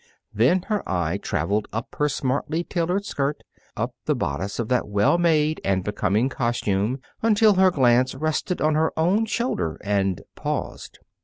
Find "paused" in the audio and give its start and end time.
10.33-10.97